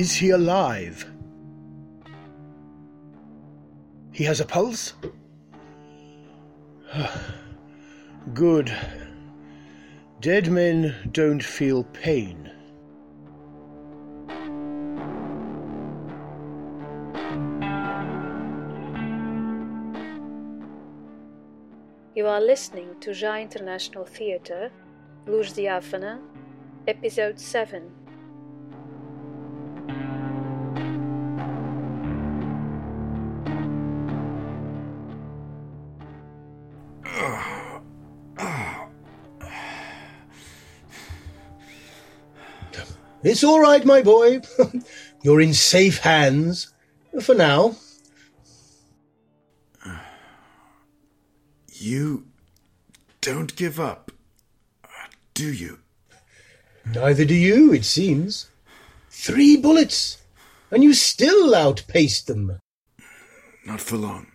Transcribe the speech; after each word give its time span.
Is 0.00 0.14
he 0.14 0.30
alive? 0.30 1.04
He 4.12 4.24
has 4.24 4.40
a 4.40 4.46
pulse? 4.46 4.94
Good. 8.32 8.74
Dead 10.22 10.50
men 10.50 10.94
don't 11.12 11.44
feel 11.44 11.84
pain. 11.84 12.50
You 22.14 22.26
are 22.26 22.40
listening 22.40 22.98
to 23.00 23.12
Ja 23.12 23.36
International 23.36 24.06
Theatre, 24.06 24.70
Luz 25.26 25.52
Diáfana, 25.52 26.20
Episode 26.88 27.38
7. 27.38 27.99
It's 43.22 43.44
all 43.44 43.60
right, 43.60 43.84
my 43.84 44.02
boy. 44.02 44.40
You're 45.22 45.40
in 45.40 45.54
safe 45.54 45.98
hands. 45.98 46.72
For 47.22 47.34
now. 47.34 47.76
You 51.82 52.26
don't 53.22 53.56
give 53.56 53.80
up, 53.80 54.12
do 55.32 55.50
you? 55.50 55.78
Neither 56.84 57.24
do 57.24 57.34
you, 57.34 57.72
it 57.72 57.86
seems. 57.86 58.50
Three 59.08 59.56
bullets, 59.56 60.18
and 60.70 60.82
you 60.82 60.92
still 60.92 61.54
outpaced 61.54 62.26
them. 62.26 62.60
Not 63.64 63.80
for 63.80 63.96
long. 63.96 64.26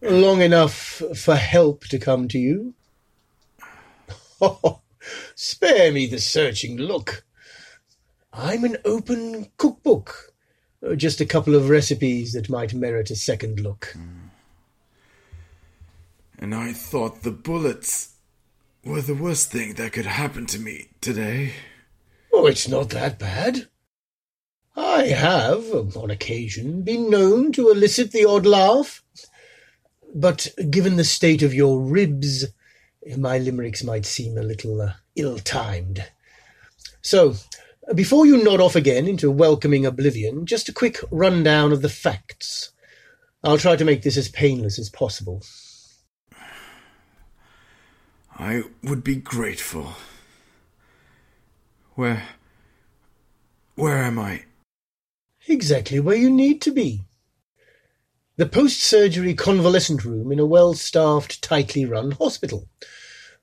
Long 0.00 0.40
enough 0.40 1.02
for 1.14 1.36
help 1.36 1.84
to 1.88 1.98
come 1.98 2.28
to 2.28 2.38
you. 2.38 2.74
Spare 5.34 5.92
me 5.92 6.06
the 6.06 6.18
searching 6.18 6.78
look. 6.78 7.24
I'm 8.36 8.64
an 8.64 8.78
open 8.84 9.50
cookbook. 9.56 10.32
Uh, 10.84 10.94
Just 10.96 11.20
a 11.20 11.26
couple 11.26 11.54
of 11.54 11.70
recipes 11.70 12.32
that 12.32 12.50
might 12.50 12.74
merit 12.74 13.10
a 13.10 13.16
second 13.16 13.60
look. 13.60 13.96
And 16.38 16.54
I 16.54 16.72
thought 16.72 17.22
the 17.22 17.30
bullets 17.30 18.16
were 18.84 19.00
the 19.00 19.14
worst 19.14 19.50
thing 19.50 19.74
that 19.74 19.92
could 19.92 20.06
happen 20.06 20.46
to 20.46 20.58
me 20.58 20.88
today. 21.00 21.52
Oh, 22.32 22.46
it's 22.46 22.68
not 22.68 22.90
that 22.90 23.18
bad. 23.18 23.68
I 24.76 25.04
have, 25.04 25.96
on 25.96 26.10
occasion, 26.10 26.82
been 26.82 27.08
known 27.08 27.52
to 27.52 27.70
elicit 27.70 28.10
the 28.10 28.24
odd 28.24 28.44
laugh. 28.44 29.02
But 30.12 30.48
given 30.70 30.96
the 30.96 31.04
state 31.04 31.42
of 31.42 31.54
your 31.54 31.80
ribs, 31.80 32.46
my 33.16 33.38
limericks 33.38 33.84
might 33.84 34.04
seem 34.04 34.36
a 34.36 34.42
little 34.42 34.80
uh, 34.80 34.92
ill-timed. 35.14 36.04
So, 37.02 37.36
before 37.94 38.26
you 38.26 38.42
nod 38.42 38.60
off 38.60 38.76
again 38.76 39.06
into 39.06 39.30
welcoming 39.30 39.84
oblivion, 39.84 40.46
just 40.46 40.68
a 40.68 40.72
quick 40.72 40.98
rundown 41.10 41.72
of 41.72 41.82
the 41.82 41.88
facts. 41.88 42.72
I'll 43.42 43.58
try 43.58 43.76
to 43.76 43.84
make 43.84 44.02
this 44.02 44.16
as 44.16 44.28
painless 44.28 44.78
as 44.78 44.88
possible. 44.88 45.42
I 48.36 48.62
would 48.82 49.04
be 49.04 49.16
grateful. 49.16 49.92
Where. 51.94 52.22
Where 53.74 53.98
am 53.98 54.18
I? 54.18 54.44
Exactly 55.46 56.00
where 56.00 56.16
you 56.16 56.30
need 56.30 56.62
to 56.62 56.70
be. 56.70 57.02
The 58.36 58.46
post-surgery 58.46 59.34
convalescent 59.34 60.04
room 60.04 60.32
in 60.32 60.40
a 60.40 60.46
well-staffed, 60.46 61.42
tightly 61.42 61.84
run 61.84 62.12
hospital. 62.12 62.68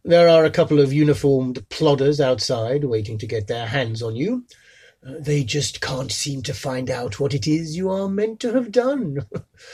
There 0.03 0.29
are 0.29 0.45
a 0.45 0.51
couple 0.51 0.79
of 0.79 0.91
uniformed 0.91 1.67
plodders 1.69 2.19
outside 2.19 2.83
waiting 2.85 3.17
to 3.19 3.27
get 3.27 3.47
their 3.47 3.67
hands 3.67 4.01
on 4.01 4.15
you. 4.15 4.45
Uh, 5.05 5.13
they 5.19 5.43
just 5.43 5.81
can't 5.81 6.11
seem 6.11 6.41
to 6.43 6.53
find 6.53 6.89
out 6.89 7.19
what 7.19 7.33
it 7.33 7.47
is 7.47 7.75
you 7.75 7.89
are 7.89 8.09
meant 8.09 8.39
to 8.39 8.53
have 8.53 8.71
done. 8.71 9.19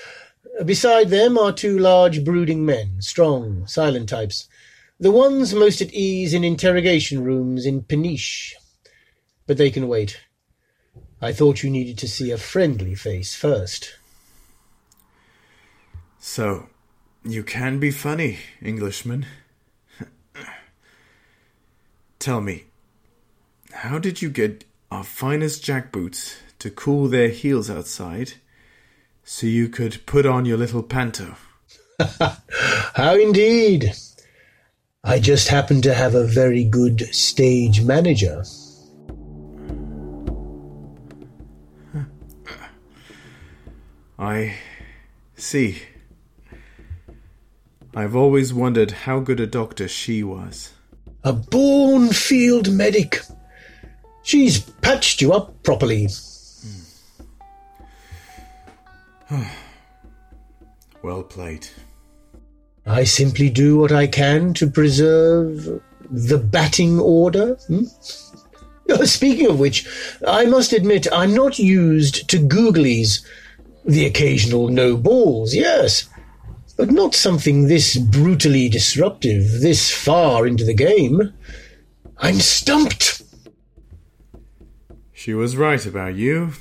Beside 0.65 1.09
them 1.09 1.37
are 1.37 1.51
two 1.53 1.77
large 1.77 2.25
brooding 2.25 2.65
men, 2.65 3.01
strong, 3.01 3.67
silent 3.67 4.09
types, 4.09 4.49
the 4.99 5.11
ones 5.11 5.53
most 5.53 5.81
at 5.81 5.93
ease 5.93 6.33
in 6.33 6.43
interrogation 6.43 7.23
rooms 7.23 7.65
in 7.65 7.83
Peniche. 7.83 8.55
But 9.45 9.57
they 9.57 9.69
can 9.69 9.87
wait. 9.87 10.19
I 11.21 11.31
thought 11.31 11.63
you 11.63 11.69
needed 11.69 11.97
to 11.99 12.07
see 12.07 12.31
a 12.31 12.37
friendly 12.37 12.95
face 12.95 13.35
first. 13.35 13.97
So, 16.19 16.67
you 17.23 17.43
can 17.43 17.79
be 17.79 17.91
funny, 17.91 18.39
Englishman. 18.61 19.25
Tell 22.19 22.41
me, 22.41 22.65
how 23.71 23.99
did 23.99 24.21
you 24.21 24.29
get 24.29 24.65
our 24.91 25.03
finest 25.03 25.63
jackboots 25.63 26.37
to 26.59 26.71
cool 26.71 27.07
their 27.07 27.29
heels 27.29 27.69
outside 27.69 28.33
so 29.23 29.45
you 29.45 29.69
could 29.69 30.05
put 30.05 30.25
on 30.25 30.45
your 30.45 30.57
little 30.57 30.83
panto? 30.83 31.35
How 32.95 33.15
indeed. 33.15 33.93
I 35.03 35.19
just 35.19 35.47
happen 35.47 35.81
to 35.83 35.93
have 35.93 36.15
a 36.15 36.27
very 36.27 36.63
good 36.63 37.01
stage 37.13 37.81
manager. 37.81 38.43
I 44.19 44.55
see. 45.35 45.83
I've 47.95 48.15
always 48.15 48.53
wondered 48.53 48.91
how 48.91 49.19
good 49.19 49.39
a 49.39 49.47
doctor 49.47 49.87
she 49.87 50.23
was. 50.23 50.73
A 51.27 51.33
born 51.33 52.07
field 52.13 52.71
medic. 52.71 53.19
She's 54.23 54.61
patched 54.61 55.21
you 55.21 55.33
up 55.33 55.61
properly. 55.61 56.07
Well 61.03 61.23
played. 61.23 61.67
I 62.85 63.03
simply 63.03 63.49
do 63.49 63.77
what 63.77 63.91
I 63.91 64.07
can 64.07 64.53
to 64.53 64.67
preserve 64.67 65.81
the 66.09 66.37
batting 66.37 66.97
order. 66.97 67.55
hmm? 67.67 67.83
Uh, 68.89 69.05
Speaking 69.17 69.47
of 69.47 69.59
which, 69.59 69.85
I 70.25 70.45
must 70.45 70.71
admit 70.71 71.07
I'm 71.11 71.33
not 71.33 71.59
used 71.59 72.29
to 72.29 72.39
googlies. 72.39 73.19
The 73.83 74.05
occasional 74.05 74.69
no 74.69 74.95
balls, 74.95 75.53
yes, 75.53 76.07
but 76.77 76.91
not 76.91 77.15
something 77.15 77.67
this 77.67 77.97
brutally 77.97 78.69
disruptive, 78.69 79.61
this 79.61 79.91
far 79.91 80.47
into 80.47 80.63
the 80.63 80.73
game. 80.73 81.33
I'm 82.19 82.35
stumped. 82.35 83.23
She 85.11 85.33
was 85.33 85.57
right 85.57 85.83
about 85.85 86.15
you. 86.15 86.53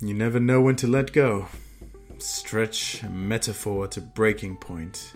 You 0.00 0.14
never 0.14 0.40
know 0.40 0.60
when 0.60 0.76
to 0.76 0.86
let 0.86 1.12
go. 1.12 1.46
Stretch 2.18 3.02
a 3.02 3.10
metaphor 3.10 3.88
to 3.88 4.00
breaking 4.00 4.56
point. 4.56 5.12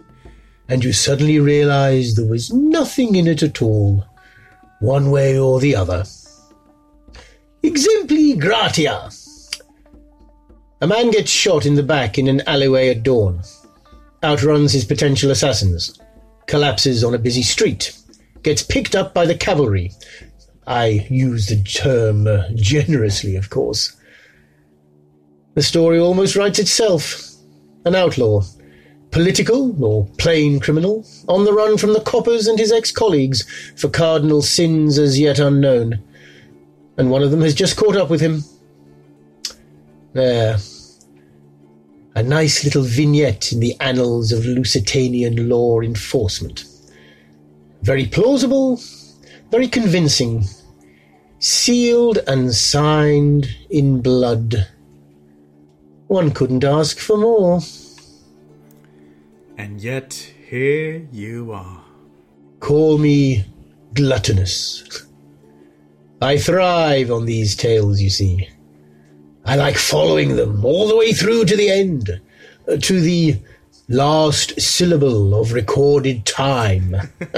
and 0.69 0.85
you 0.85 0.93
suddenly 0.93 1.39
realize 1.39 2.15
there 2.15 2.27
was 2.27 2.53
nothing 2.53 3.15
in 3.15 3.29
it 3.29 3.43
at 3.43 3.63
all, 3.63 4.05
one 4.81 5.11
way 5.13 5.39
or 5.39 5.61
the 5.61 5.77
other. 5.77 6.05
Exempli 7.63 8.39
gratia. 8.39 9.09
A 10.81 10.87
man 10.87 11.11
gets 11.13 11.31
shot 11.31 11.65
in 11.67 11.77
the 11.77 11.83
back 11.83 12.19
in 12.19 12.27
an 12.29 12.43
alleyway 12.49 12.89
at 12.91 13.03
dawn, 13.05 13.41
outruns 14.25 14.73
his 14.73 14.85
potential 14.85 15.31
assassins, 15.31 15.99
collapses 16.47 17.05
on 17.05 17.15
a 17.15 17.19
busy 17.19 17.43
street, 17.43 17.97
gets 18.43 18.63
picked 18.63 18.95
up 18.95 19.15
by 19.15 19.27
the 19.27 19.35
cavalry. 19.35 19.93
I 20.67 21.07
use 21.11 21.47
the 21.47 21.63
term 21.63 22.27
uh, 22.27 22.45
generously, 22.55 23.37
of 23.37 23.51
course. 23.51 23.97
The 25.55 25.63
story 25.63 25.99
almost 25.99 26.37
writes 26.37 26.59
itself. 26.59 27.23
An 27.85 27.95
outlaw, 27.95 28.43
political 29.13 29.85
or 29.85 30.07
plain 30.19 30.59
criminal, 30.59 31.07
on 31.29 31.45
the 31.45 31.53
run 31.53 31.79
from 31.79 31.93
the 31.93 32.01
coppers 32.01 32.49
and 32.49 32.59
his 32.59 32.73
ex 32.73 32.91
colleagues 32.91 33.45
for 33.77 33.89
cardinal 33.89 34.43
sins 34.43 34.99
as 34.99 35.21
yet 35.21 35.39
unknown. 35.39 36.03
And 36.99 37.11
one 37.11 37.23
of 37.23 37.31
them 37.31 37.43
has 37.43 37.55
just 37.55 37.77
caught 37.77 37.97
up 37.97 38.11
with 38.11 38.21
him. 38.21 38.43
There. 40.15 40.59
A 42.17 42.23
nice 42.23 42.65
little 42.65 42.83
vignette 42.83 43.53
in 43.53 43.61
the 43.61 43.77
annals 43.79 44.33
of 44.33 44.47
Lusitanian 44.47 45.51
law 45.51 45.83
enforcement. 45.83 46.65
Very 47.83 48.07
plausible, 48.07 48.81
very 49.51 49.69
convincing. 49.69 50.47
Sealed 51.41 52.21
and 52.27 52.55
signed 52.55 53.55
in 53.69 54.01
blood. 54.01 54.67
One 56.07 56.31
couldn't 56.31 56.65
ask 56.65 56.99
for 56.99 57.19
more. 57.19 57.61
And 59.59 59.79
yet, 59.83 60.15
here 60.49 61.07
you 61.13 61.53
are. 61.53 61.85
Call 62.61 62.97
me 62.97 63.45
gluttonous. 63.93 65.07
I 66.23 66.39
thrive 66.39 67.11
on 67.11 67.27
these 67.27 67.55
tales, 67.55 68.01
you 68.01 68.09
see. 68.09 68.49
I 69.47 69.57
like 69.57 69.77
following 69.77 70.37
them 70.37 70.65
all 70.65 70.89
the 70.89 70.97
way 70.97 71.13
through 71.13 71.47
to 71.47 71.57
the 71.57 71.71
end, 71.71 72.21
uh, 72.69 72.77
to 72.77 73.01
the 73.01 73.41
last 73.89 74.61
syllable 74.61 75.35
of 75.35 75.53
recorded 75.53 76.27
time. 76.27 76.97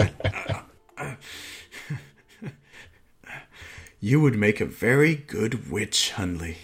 You 4.01 4.21
would 4.21 4.37
make 4.37 4.61
a 4.61 4.65
very 4.67 5.17
good 5.17 5.71
witch, 5.71 6.13
Hunley. 6.15 6.57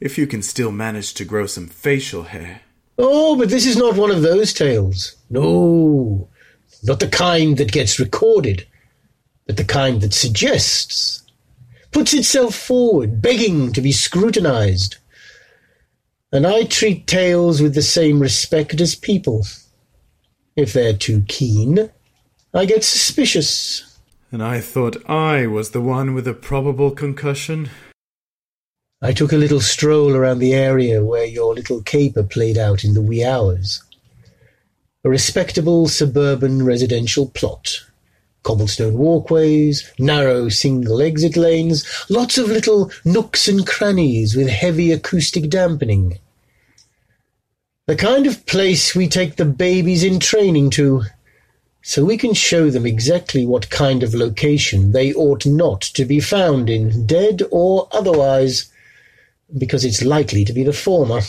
If 0.00 0.18
you 0.18 0.26
can 0.26 0.42
still 0.42 0.72
manage 0.72 1.14
to 1.14 1.24
grow 1.24 1.46
some 1.46 1.68
facial 1.68 2.24
hair. 2.24 2.62
oh, 2.98 3.36
but 3.36 3.50
this 3.50 3.66
is 3.66 3.76
not 3.76 3.96
one 3.96 4.10
of 4.10 4.22
those 4.22 4.52
tales. 4.52 5.14
No, 5.30 6.28
not 6.82 6.98
the 6.98 7.08
kind 7.08 7.56
that 7.58 7.70
gets 7.70 8.00
recorded, 8.00 8.66
but 9.46 9.56
the 9.56 9.64
kind 9.64 10.00
that 10.00 10.12
suggests, 10.12 11.22
puts 11.98 12.14
itself 12.14 12.54
forward, 12.54 13.20
begging 13.20 13.72
to 13.72 13.80
be 13.80 13.90
scrutinized. 13.90 14.98
And 16.30 16.46
I 16.46 16.62
treat 16.62 17.08
tales 17.08 17.60
with 17.60 17.74
the 17.74 17.82
same 17.82 18.20
respect 18.20 18.80
as 18.80 18.94
people. 18.94 19.44
If 20.54 20.72
they're 20.72 20.96
too 20.96 21.24
keen, 21.26 21.90
I 22.54 22.66
get 22.66 22.84
suspicious. 22.84 23.98
And 24.30 24.44
I 24.44 24.60
thought 24.60 25.10
I 25.10 25.48
was 25.48 25.72
the 25.72 25.80
one 25.80 26.14
with 26.14 26.28
a 26.28 26.34
probable 26.34 26.92
concussion. 26.92 27.68
I 29.02 29.10
took 29.10 29.32
a 29.32 29.36
little 29.36 29.60
stroll 29.60 30.14
around 30.14 30.38
the 30.38 30.54
area 30.54 31.04
where 31.04 31.24
your 31.24 31.52
little 31.52 31.82
caper 31.82 32.22
played 32.22 32.58
out 32.58 32.84
in 32.84 32.94
the 32.94 33.02
wee 33.02 33.24
hours. 33.24 33.82
A 35.02 35.08
respectable 35.08 35.88
suburban 35.88 36.64
residential 36.64 37.28
plot. 37.28 37.87
Cobblestone 38.48 38.96
walkways, 38.96 39.92
narrow 39.98 40.48
single 40.48 41.02
exit 41.02 41.36
lanes, 41.36 41.84
lots 42.08 42.38
of 42.38 42.48
little 42.48 42.90
nooks 43.04 43.46
and 43.46 43.66
crannies 43.66 44.34
with 44.34 44.48
heavy 44.48 44.90
acoustic 44.90 45.50
dampening. 45.50 46.18
The 47.84 47.94
kind 47.94 48.26
of 48.26 48.46
place 48.46 48.94
we 48.94 49.06
take 49.06 49.36
the 49.36 49.44
babies 49.44 50.02
in 50.02 50.18
training 50.18 50.70
to, 50.70 51.02
so 51.82 52.06
we 52.06 52.16
can 52.16 52.32
show 52.32 52.70
them 52.70 52.86
exactly 52.86 53.44
what 53.44 53.68
kind 53.68 54.02
of 54.02 54.14
location 54.14 54.92
they 54.92 55.12
ought 55.12 55.44
not 55.44 55.82
to 55.82 56.06
be 56.06 56.18
found 56.18 56.70
in, 56.70 57.04
dead 57.04 57.42
or 57.50 57.86
otherwise 57.92 58.72
because 59.58 59.84
it's 59.84 60.02
likely 60.02 60.46
to 60.46 60.54
be 60.54 60.64
the 60.64 60.72
former. 60.72 61.20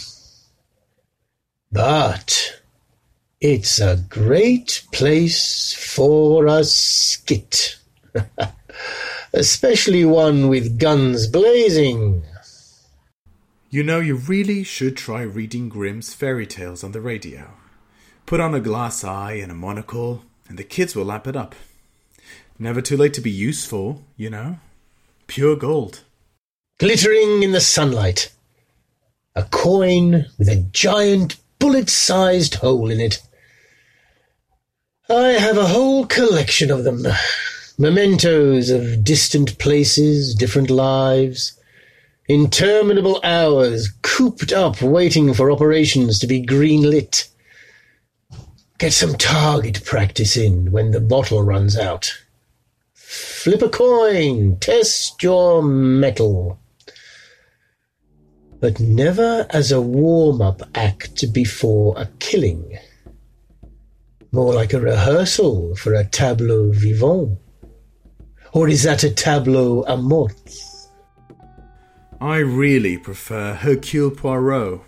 But 1.70 2.59
it's 3.42 3.80
a 3.80 3.96
great 4.10 4.84
place 4.92 5.74
for 5.74 6.46
a 6.46 6.64
skit, 6.66 7.78
especially 9.34 10.04
one 10.04 10.50
with 10.50 10.78
guns 10.78 11.26
blazing. 11.28 12.24
You 13.70 13.84
know, 13.84 14.00
you 14.00 14.16
really 14.16 14.64
should 14.64 14.98
try 14.98 15.22
reading 15.22 15.70
Grimm's 15.70 16.14
fairy 16.14 16.46
tales 16.48 16.84
on 16.84 16.92
the 16.92 17.00
radio. 17.00 17.52
Put 18.26 18.42
on 18.42 18.54
a 18.54 18.60
glass 18.60 19.04
eye 19.06 19.34
and 19.34 19.52
a 19.52 19.56
monocle, 19.56 20.26
and 20.50 20.58
the 20.60 20.64
kids 20.64 20.96
will 20.96 21.06
lap 21.06 21.26
it 21.26 21.36
up. 21.36 21.56
Never 22.58 22.82
too 22.82 22.98
late 22.98 23.14
to 23.14 23.22
be 23.22 23.32
useful, 23.32 24.04
you 24.18 24.30
know. 24.30 24.60
Pure 25.28 25.56
gold. 25.58 26.04
glittering 26.78 27.42
in 27.44 27.54
the 27.54 27.62
sunlight. 27.62 28.34
A 29.36 29.44
coin 29.44 30.26
with 30.38 30.50
a 30.50 30.66
giant 30.74 31.38
bullet 31.60 31.90
sized 31.90 32.56
hole 32.56 32.90
in 32.90 33.00
it. 33.00 33.22
I 35.10 35.30
have 35.30 35.58
a 35.58 35.68
whole 35.68 36.06
collection 36.06 36.70
of 36.70 36.84
them. 36.84 37.06
Mementos 37.78 38.70
of 38.70 39.04
distant 39.04 39.58
places, 39.58 40.36
different 40.36 40.70
lives, 40.70 41.60
interminable 42.28 43.20
hours 43.24 43.90
cooped 44.02 44.52
up 44.52 44.82
waiting 44.82 45.34
for 45.34 45.50
operations 45.50 46.20
to 46.20 46.28
be 46.28 46.46
greenlit. 46.46 47.28
Get 48.78 48.94
some 48.94 49.16
target 49.16 49.84
practice 49.84 50.38
in 50.38 50.72
when 50.72 50.92
the 50.92 51.02
bottle 51.02 51.42
runs 51.42 51.78
out. 51.78 52.14
Flip 52.94 53.62
a 53.62 53.70
coin, 53.70 54.58
test 54.60 55.24
your 55.24 55.64
metal 55.64 56.60
but 58.60 58.80
never 58.80 59.48
as 59.52 59.72
a 59.72 59.82
warm 59.82 60.42
up 60.42 60.62
act 60.76 61.32
before 61.34 61.94
a 61.98 62.08
killing. 62.20 62.78
More 64.32 64.54
like 64.54 64.74
a 64.74 64.80
rehearsal 64.80 65.76
for 65.76 65.96
a 65.96 66.06
tableau 66.06 66.72
vivant. 66.72 67.40
Or 68.54 68.68
is 68.68 68.84
that 68.84 69.04
a 69.04 69.10
tableau 69.10 69.84
à 69.86 70.00
mort? 70.00 70.34
I 72.22 72.38
really 72.38 72.98
prefer 72.98 73.54
Hercule 73.54 74.12
Poirot. 74.12 74.82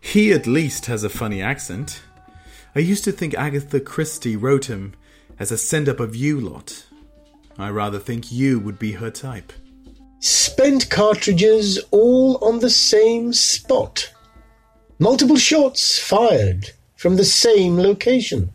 He 0.00 0.32
at 0.32 0.48
least 0.48 0.86
has 0.86 1.04
a 1.04 1.08
funny 1.08 1.40
accent. 1.40 2.02
I 2.74 2.80
used 2.80 3.04
to 3.04 3.12
think 3.12 3.34
Agatha 3.34 3.78
Christie 3.78 4.36
wrote 4.36 4.64
him 4.64 4.94
as 5.38 5.52
a 5.52 5.58
send 5.58 5.88
up 5.88 6.00
of 6.00 6.16
you 6.16 6.40
lot. 6.40 6.86
I 7.58 7.70
rather 7.70 8.00
think 8.00 8.32
you 8.32 8.58
would 8.58 8.78
be 8.78 8.92
her 8.92 9.10
type. 9.10 9.52
Spent 10.18 10.90
cartridges 10.90 11.78
all 11.92 12.38
on 12.42 12.58
the 12.58 12.70
same 12.70 13.32
spot. 13.32 14.12
Multiple 14.98 15.36
shots 15.36 15.98
fired 15.98 16.70
from 17.02 17.16
the 17.16 17.24
same 17.24 17.76
location. 17.78 18.52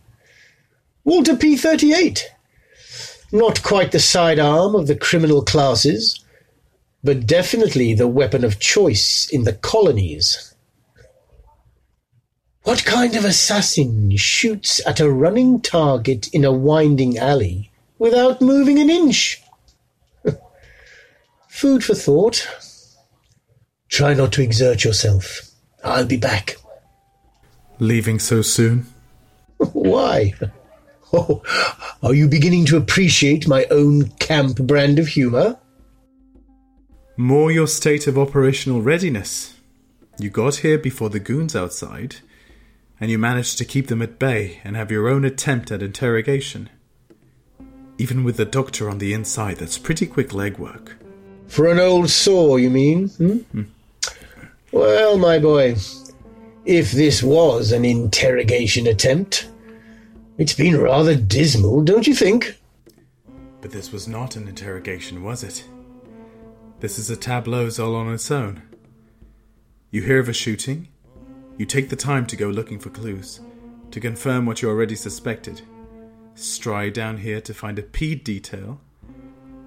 Walther 1.03 1.35
P 1.35 1.57
38. 1.57 2.31
Not 3.33 3.61
quite 3.61 3.91
the 3.91 3.99
sidearm 3.99 4.73
of 4.73 4.87
the 4.87 4.95
criminal 4.95 5.41
classes, 5.41 6.23
but 7.03 7.27
definitely 7.27 7.93
the 7.93 8.07
weapon 8.07 8.45
of 8.45 8.57
choice 8.57 9.27
in 9.29 9.43
the 9.43 9.51
colonies. 9.51 10.55
What 12.63 12.85
kind 12.85 13.17
of 13.17 13.25
assassin 13.25 14.15
shoots 14.15 14.79
at 14.87 15.01
a 15.01 15.11
running 15.11 15.59
target 15.59 16.29
in 16.33 16.45
a 16.45 16.51
winding 16.53 17.17
alley 17.17 17.69
without 17.99 18.39
moving 18.39 18.79
an 18.79 18.89
inch? 18.89 19.43
Food 21.49 21.83
for 21.83 21.95
thought. 21.95 22.47
Try 23.89 24.13
not 24.13 24.31
to 24.33 24.41
exert 24.41 24.85
yourself. 24.85 25.41
I'll 25.83 26.05
be 26.05 26.15
back. 26.15 26.55
Leaving 27.79 28.19
so 28.19 28.41
soon? 28.41 28.88
Why? 29.57 30.34
Oh, 31.13 31.41
are 32.03 32.13
you 32.13 32.27
beginning 32.27 32.65
to 32.65 32.75
appreciate 32.75 33.48
my 33.48 33.63
own 33.72 34.10
camp 34.19 34.57
brand 34.57 35.00
of 35.00 35.07
humour? 35.07 35.57
More 37.15 37.50
your 37.50 37.65
state 37.65 38.07
of 38.07 38.17
operational 38.17 38.81
readiness. 38.81 39.55
You 40.19 40.29
got 40.29 40.57
here 40.57 40.77
before 40.77 41.10
the 41.10 41.22
goons 41.22 41.55
outside, 41.55 42.17
and 43.00 43.10
you 43.10 43.17
managed 43.17 43.57
to 43.60 43.65
keep 43.65 43.88
them 43.88 44.01
at 44.01 44.19
bay 44.19 44.60
and 44.65 44.75
have 44.75 44.91
your 44.91 45.07
own 45.07 45.24
attempt 45.24 45.72
at 45.72 45.81
interrogation. 45.81 46.69
Even 47.98 48.25
with 48.25 48.36
the 48.36 48.46
doctor 48.46 48.89
on 48.89 48.98
the 48.98 49.13
inside, 49.13 49.57
that's 49.57 49.77
pretty 49.77 50.05
quick 50.05 50.29
legwork. 50.29 50.93
For 51.48 51.72
an 51.72 51.79
old 51.79 52.10
sore, 52.10 52.60
you 52.60 52.69
mean? 52.69 53.07
Hmm? 53.07 53.62
Well, 54.74 55.17
my 55.17 55.39
boy, 55.39 55.75
if 56.67 56.91
this 56.91 57.24
was 57.24 57.71
an 57.71 57.86
interrogation 57.86 58.88
attempt, 58.88 59.50
it's 60.38 60.53
been 60.53 60.77
rather 60.77 61.15
dismal, 61.15 61.81
don't 61.81 62.05
you 62.05 62.13
think? 62.13 62.59
But 63.62 63.71
this 63.71 63.93
was 63.93 64.05
not 64.05 64.36
an 64.36 64.50
interrogation, 64.50 65.24
was 65.24 65.43
it? 65.43 65.65
This 66.81 67.00
is 67.00 67.09
a 67.09 67.15
tableau 67.15 67.69
all 67.79 67.95
on 67.95 68.13
its 68.13 68.29
own. 68.29 68.63
You 69.91 70.01
hear 70.01 70.19
of 70.19 70.27
a 70.27 70.33
shooting, 70.33 70.89
you 71.57 71.65
take 71.65 71.88
the 71.88 71.95
time 71.95 72.25
to 72.27 72.36
go 72.36 72.50
looking 72.50 72.79
for 72.79 72.89
clues, 72.89 73.39
to 73.91 74.01
confirm 74.01 74.45
what 74.45 74.62
you 74.62 74.67
already 74.67 74.95
suspected, 74.95 75.62
stride 76.36 76.91
down 76.91 77.15
here 77.15 77.39
to 77.39 77.53
find 77.53 77.79
a 77.79 77.83
PIDE 77.83 78.25
detail, 78.25 78.81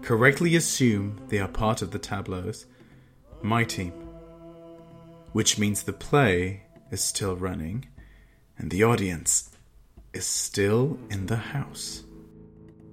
correctly 0.02 0.54
assume 0.54 1.18
they 1.28 1.38
are 1.38 1.48
part 1.48 1.80
of 1.80 1.92
the 1.92 1.98
tableaus, 1.98 2.66
my 3.40 3.64
team. 3.64 3.94
Which 5.32 5.58
means 5.58 5.82
the 5.82 5.94
play 5.94 6.64
is 6.90 7.02
still 7.02 7.36
running, 7.36 7.86
and 8.58 8.70
the 8.70 8.84
audience 8.84 9.50
is 10.12 10.26
still 10.26 10.98
in 11.08 11.26
the 11.26 11.36
house. 11.36 12.02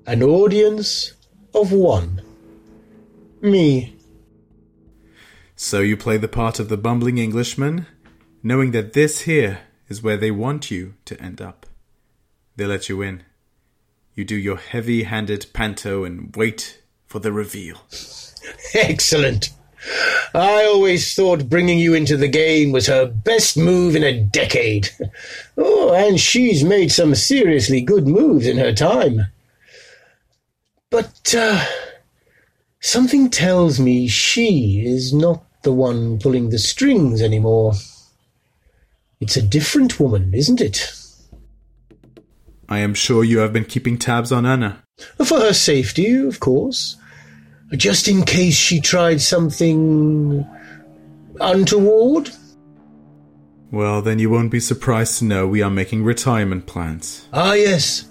An 0.06 0.24
audience 0.24 1.14
of 1.54 1.72
one. 1.72 2.22
Me. 3.42 3.96
So 5.56 5.82
you 5.82 5.98
play 5.98 6.18
the 6.18 6.28
part 6.28 6.60
of 6.60 6.70
the 6.70 6.78
bumbling 6.78 7.18
Englishman, 7.18 7.88
knowing 8.44 8.72
that 8.72 8.94
this 8.94 9.22
here 9.22 9.60
is 9.90 10.04
where 10.04 10.18
they 10.18 10.32
want 10.32 10.70
you 10.70 10.94
to 11.06 11.20
end 11.22 11.42
up. 11.42 11.66
They 12.56 12.66
let 12.66 12.90
you 12.90 13.02
in. 13.02 13.24
You 14.14 14.26
do 14.26 14.36
your 14.36 14.58
heavy 14.58 15.04
handed 15.04 15.48
panto 15.54 16.04
and 16.04 16.36
wait 16.36 16.82
for 17.06 17.20
the 17.20 17.32
reveal. 17.32 17.78
Excellent. 18.74 19.50
I 20.34 20.66
always 20.66 21.14
thought 21.14 21.50
bringing 21.50 21.80
you 21.80 21.94
into 21.94 22.18
the 22.18 22.28
game 22.28 22.72
was 22.72 22.88
her 22.88 23.06
best 23.06 23.58
move 23.58 23.96
in 23.96 24.04
a 24.04 24.20
decade. 24.20 24.90
Oh, 25.58 25.94
and 25.94 26.20
she's 26.20 26.64
made 26.64 26.92
some 26.92 27.16
seriously 27.16 27.82
good 27.82 28.08
moves 28.08 28.46
in 28.46 28.58
her 28.58 28.74
time. 28.74 29.22
But, 30.90 31.34
uh, 31.36 31.66
something 32.80 33.30
tells 33.30 33.80
me 33.80 34.08
she 34.08 34.84
is 34.86 35.14
not 35.14 35.44
the 35.64 35.74
one 35.74 36.20
pulling 36.20 36.50
the 36.50 36.60
strings 36.60 37.22
anymore. 37.22 37.74
It's 39.20 39.36
a 39.36 39.42
different 39.42 40.00
woman, 40.00 40.34
isn't 40.34 40.62
it? 40.62 40.94
I 42.70 42.80
am 42.80 42.94
sure 42.94 43.24
you 43.24 43.40
have 43.40 43.54
been 43.54 43.66
keeping 43.66 43.98
tabs 43.98 44.32
on 44.32 44.46
Anna. 44.46 44.84
For 45.24 45.40
her 45.40 45.54
safety, 45.54 46.16
of 46.16 46.40
course. 46.40 46.98
Just 47.72 48.08
in 48.08 48.24
case 48.24 48.56
she 48.56 48.80
tried 48.80 49.22
something 49.22 50.48
untoward. 51.40 52.30
Well, 53.72 54.02
then 54.02 54.20
you 54.20 54.30
won't 54.30 54.52
be 54.52 54.62
surprised 54.62 55.20
to 55.20 55.26
know 55.26 55.48
we 55.48 55.62
are 55.62 55.70
making 55.70 56.04
retirement 56.04 56.66
plans. 56.66 57.28
Ah, 57.34 57.54
yes. 57.54 58.08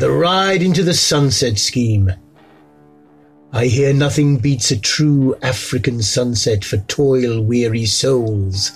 The 0.00 0.10
ride 0.10 0.62
into 0.62 0.82
the 0.82 0.94
sunset 0.94 1.58
scheme. 1.58 2.10
I 3.52 3.66
hear 3.66 3.92
nothing 3.92 4.38
beats 4.38 4.70
a 4.70 4.78
true 4.78 5.36
African 5.42 6.02
sunset 6.02 6.64
for 6.64 6.78
toil 6.78 7.42
weary 7.42 7.86
souls. 7.86 8.72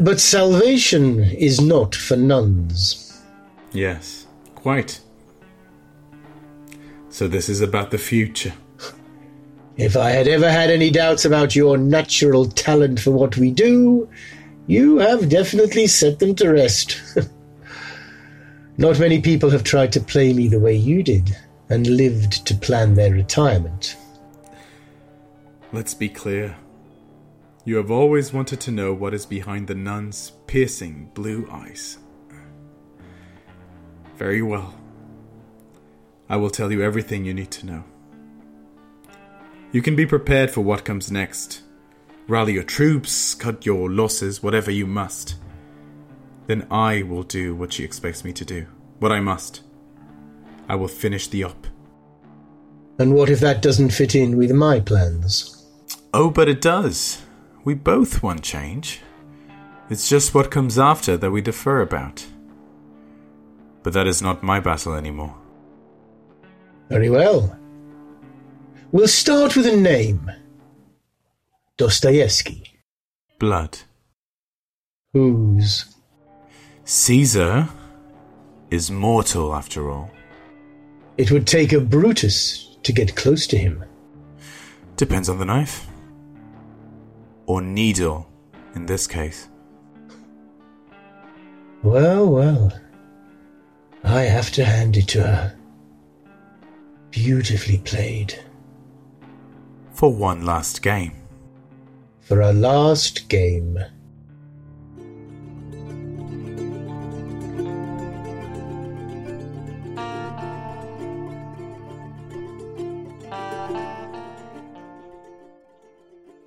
But 0.00 0.20
salvation 0.20 1.20
is 1.20 1.60
not 1.60 1.94
for 1.94 2.16
nuns. 2.16 3.22
Yes, 3.72 4.26
quite. 4.54 5.00
So 7.08 7.26
this 7.26 7.48
is 7.48 7.60
about 7.60 7.90
the 7.90 7.98
future. 7.98 8.52
If 9.80 9.96
I 9.96 10.10
had 10.10 10.28
ever 10.28 10.50
had 10.50 10.68
any 10.68 10.90
doubts 10.90 11.24
about 11.24 11.56
your 11.56 11.78
natural 11.78 12.44
talent 12.44 13.00
for 13.00 13.12
what 13.12 13.38
we 13.38 13.50
do, 13.50 14.10
you 14.66 14.98
have 14.98 15.30
definitely 15.30 15.86
set 15.86 16.18
them 16.18 16.34
to 16.34 16.50
rest. 16.50 17.00
Not 18.76 19.00
many 19.00 19.22
people 19.22 19.48
have 19.48 19.64
tried 19.64 19.90
to 19.92 20.00
play 20.00 20.34
me 20.34 20.48
the 20.48 20.60
way 20.60 20.74
you 20.74 21.02
did 21.02 21.34
and 21.70 21.86
lived 21.86 22.46
to 22.46 22.54
plan 22.54 22.92
their 22.92 23.10
retirement. 23.10 23.96
Let's 25.72 25.94
be 25.94 26.10
clear. 26.10 26.58
You 27.64 27.76
have 27.76 27.90
always 27.90 28.34
wanted 28.34 28.60
to 28.60 28.70
know 28.70 28.92
what 28.92 29.14
is 29.14 29.24
behind 29.24 29.66
the 29.66 29.74
nun's 29.74 30.32
piercing 30.46 31.10
blue 31.14 31.48
eyes. 31.50 31.96
Very 34.18 34.42
well. 34.42 34.74
I 36.28 36.36
will 36.36 36.50
tell 36.50 36.70
you 36.70 36.82
everything 36.82 37.24
you 37.24 37.32
need 37.32 37.50
to 37.52 37.64
know. 37.64 37.84
You 39.72 39.82
can 39.82 39.94
be 39.94 40.06
prepared 40.06 40.50
for 40.50 40.62
what 40.62 40.84
comes 40.84 41.12
next. 41.12 41.62
Rally 42.26 42.54
your 42.54 42.64
troops, 42.64 43.34
cut 43.34 43.64
your 43.64 43.88
losses, 43.88 44.42
whatever 44.42 44.70
you 44.70 44.86
must. 44.86 45.36
Then 46.46 46.66
I 46.70 47.02
will 47.02 47.22
do 47.22 47.54
what 47.54 47.72
she 47.72 47.84
expects 47.84 48.24
me 48.24 48.32
to 48.32 48.44
do. 48.44 48.66
What 48.98 49.12
I 49.12 49.20
must. 49.20 49.62
I 50.68 50.74
will 50.74 50.88
finish 50.88 51.28
the 51.28 51.44
op. 51.44 51.68
And 52.98 53.14
what 53.14 53.30
if 53.30 53.38
that 53.40 53.62
doesn't 53.62 53.90
fit 53.90 54.14
in 54.14 54.36
with 54.36 54.50
my 54.50 54.80
plans? 54.80 55.66
Oh, 56.12 56.30
but 56.30 56.48
it 56.48 56.60
does. 56.60 57.22
We 57.64 57.74
both 57.74 58.22
want 58.22 58.42
change. 58.42 59.00
It's 59.88 60.08
just 60.08 60.34
what 60.34 60.50
comes 60.50 60.78
after 60.78 61.16
that 61.16 61.30
we 61.30 61.40
defer 61.40 61.80
about. 61.80 62.26
But 63.84 63.92
that 63.92 64.06
is 64.08 64.20
not 64.20 64.42
my 64.42 64.58
battle 64.58 64.94
anymore. 64.94 65.36
Very 66.88 67.10
well. 67.10 67.56
We'll 68.92 69.06
start 69.06 69.54
with 69.54 69.66
a 69.66 69.76
name 69.76 70.32
Dostoevsky. 71.76 72.64
Blood. 73.38 73.78
Whose? 75.12 75.94
Caesar 76.84 77.68
is 78.68 78.90
mortal 78.90 79.54
after 79.54 79.88
all. 79.88 80.10
It 81.16 81.30
would 81.30 81.46
take 81.46 81.72
a 81.72 81.78
Brutus 81.78 82.76
to 82.82 82.92
get 82.92 83.14
close 83.14 83.46
to 83.46 83.56
him. 83.56 83.84
Depends 84.96 85.28
on 85.28 85.38
the 85.38 85.44
knife. 85.44 85.86
Or 87.46 87.62
needle, 87.62 88.28
in 88.74 88.86
this 88.86 89.06
case. 89.06 89.48
Well, 91.84 92.26
well. 92.26 92.72
I 94.02 94.22
have 94.22 94.50
to 94.52 94.64
hand 94.64 94.96
it 94.96 95.06
to 95.08 95.22
her. 95.22 95.56
Beautifully 97.12 97.78
played. 97.78 98.34
For 100.00 100.10
one 100.10 100.46
last 100.46 100.80
game. 100.80 101.12
For 102.20 102.40
a 102.40 102.54
last 102.54 103.28
game. 103.28 103.78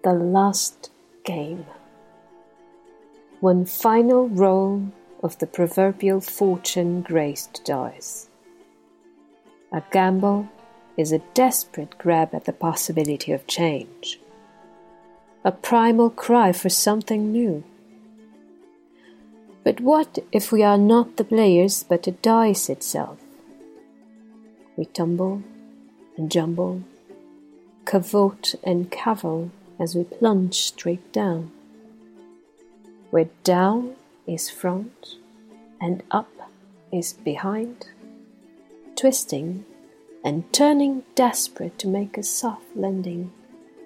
The 0.01 0.13
last 0.13 0.89
game. 1.23 1.67
One 3.39 3.65
final 3.65 4.29
roll 4.29 4.87
of 5.21 5.37
the 5.37 5.45
proverbial 5.45 6.21
fortune 6.21 7.03
graced 7.03 7.61
dice. 7.65 8.29
A 9.71 9.83
gamble 9.91 10.49
is 10.97 11.11
a 11.11 11.19
desperate 11.33 11.97
grab 11.97 12.33
at 12.33 12.45
the 12.45 12.53
possibility 12.53 13.31
of 13.31 13.47
change, 13.47 14.19
a 15.43 15.51
primal 15.51 16.09
cry 16.09 16.51
for 16.51 16.69
something 16.69 17.31
new. 17.31 17.63
But 19.63 19.79
what 19.79 20.19
if 20.31 20.51
we 20.51 20.61
are 20.61 20.77
not 20.77 21.17
the 21.17 21.23
players 21.23 21.83
but 21.83 22.03
the 22.03 22.11
dice 22.11 22.69
itself? 22.69 23.19
We 24.75 24.85
tumble 24.85 25.43
and 26.17 26.29
jumble, 26.31 26.83
cavort 27.85 28.55
and 28.63 28.91
cavil 28.91 29.51
as 29.79 29.95
we 29.95 30.03
plunge 30.03 30.55
straight 30.55 31.11
down, 31.11 31.51
where 33.09 33.29
down 33.43 33.95
is 34.27 34.49
front 34.49 35.15
and 35.81 36.03
up 36.11 36.29
is 36.91 37.13
behind, 37.13 37.87
twisting 38.95 39.65
and 40.23 40.51
turning 40.53 41.03
desperate 41.15 41.77
to 41.79 41.87
make 41.87 42.17
a 42.17 42.23
soft 42.23 42.75
landing 42.75 43.31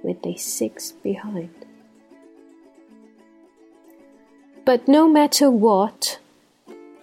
with 0.03 0.25
a 0.25 0.35
six 0.35 0.91
behind. 0.91 1.49
But 4.65 4.87
no 4.87 5.07
matter 5.07 5.49
what, 5.49 6.19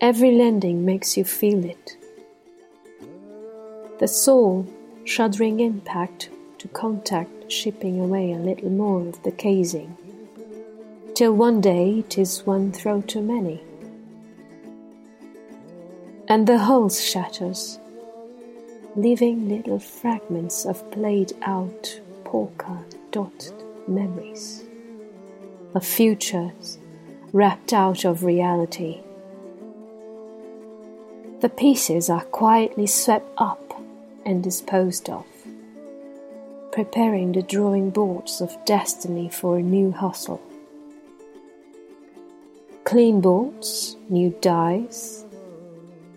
every 0.00 0.32
landing 0.32 0.84
makes 0.84 1.16
you 1.16 1.24
feel 1.24 1.64
it. 1.64 1.96
The 3.98 4.08
soul 4.08 4.66
shuddering 5.04 5.60
impact 5.60 6.30
to 6.58 6.68
contact 6.68 7.50
shipping 7.50 8.00
away 8.00 8.32
a 8.32 8.38
little 8.38 8.70
more 8.70 9.06
of 9.08 9.22
the 9.22 9.30
casing, 9.30 9.96
till 11.14 11.32
one 11.32 11.60
day 11.60 11.98
it 11.98 12.18
is 12.18 12.46
one 12.46 12.72
throw 12.72 13.00
too 13.02 13.20
many. 13.20 13.62
And 16.28 16.46
the 16.46 16.58
hull 16.58 16.88
shatters, 16.88 17.78
leaving 18.96 19.48
little 19.48 19.78
fragments 19.78 20.64
of 20.64 20.88
played 20.92 21.32
out 21.42 22.00
polka 22.24 22.84
dotted 23.10 23.54
memories 23.88 24.64
of 25.74 25.84
futures 25.84 26.78
wrapped 27.32 27.72
out 27.72 28.04
of 28.04 28.22
reality. 28.22 29.00
The 31.40 31.48
pieces 31.48 32.08
are 32.08 32.24
quietly 32.26 32.86
swept 32.86 33.28
up 33.36 33.82
and 34.24 34.42
disposed 34.42 35.10
of, 35.10 35.26
preparing 36.70 37.32
the 37.32 37.42
drawing 37.42 37.90
boards 37.90 38.40
of 38.40 38.56
destiny 38.64 39.28
for 39.28 39.58
a 39.58 39.62
new 39.62 39.90
hustle. 39.90 40.40
Clean 42.84 43.20
boards, 43.20 43.96
new 44.08 44.30
dice, 44.40 45.24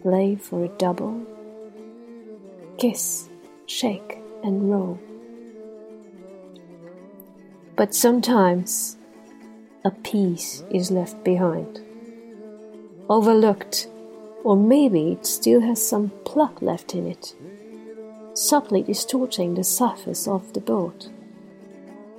play 0.03 0.35
for 0.35 0.63
a 0.63 0.69
double 0.77 1.25
kiss, 2.77 3.27
shake, 3.65 4.19
and 4.43 4.69
roll. 4.69 4.99
But 7.75 7.93
sometimes 7.93 8.97
a 9.83 9.91
piece 9.91 10.63
is 10.71 10.91
left 10.91 11.23
behind, 11.23 11.79
overlooked, 13.09 13.87
or 14.43 14.55
maybe 14.55 15.11
it 15.11 15.25
still 15.25 15.61
has 15.61 15.85
some 15.85 16.11
pluck 16.25 16.61
left 16.61 16.93
in 16.93 17.07
it, 17.07 17.35
subtly 18.33 18.83
distorting 18.83 19.55
the 19.55 19.63
surface 19.63 20.27
of 20.27 20.53
the 20.53 20.61
boat, 20.61 21.09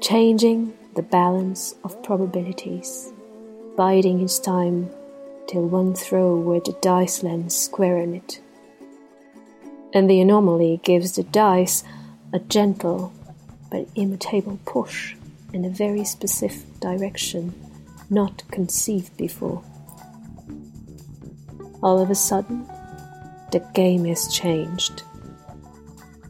changing 0.01 0.75
the 0.95 1.03
balance 1.03 1.75
of 1.85 2.03
probabilities, 2.03 3.13
biding 3.77 4.21
its 4.21 4.39
time 4.39 4.91
till 5.47 5.67
one 5.67 5.95
throw 5.95 6.37
where 6.37 6.61
the 6.61 6.77
dice 6.83 7.23
lands 7.23 7.57
square 7.57 7.99
in 7.99 8.15
it 8.15 8.41
and 9.93 10.09
the 10.09 10.21
anomaly 10.21 10.81
gives 10.83 11.13
the 11.13 11.23
dice 11.23 11.85
a 12.33 12.39
gentle 12.39 13.13
but 13.71 13.89
immutable 13.95 14.59
push 14.65 15.15
in 15.53 15.65
a 15.65 15.71
very 15.71 16.05
specific 16.05 16.81
direction 16.81 17.55
not 18.11 18.43
conceived 18.51 19.17
before. 19.17 19.63
All 21.83 22.01
of 22.01 22.11
a 22.11 22.15
sudden, 22.15 22.67
the 23.53 23.61
game 23.75 24.05
has 24.07 24.35
changed. 24.35 25.03